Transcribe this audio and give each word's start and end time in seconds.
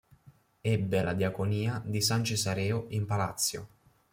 Ebbe 0.61 1.03
la 1.03 1.13
diaconia 1.13 1.79
di 1.85 2.01
San 2.01 2.23
Cesareo 2.23 2.87
in 2.89 3.05
Palatio. 3.05 3.67